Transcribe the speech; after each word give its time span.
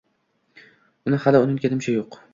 Uni 1.11 1.21
hali 1.27 1.43
unutganimcha 1.45 1.99
yo’q. 1.99 2.23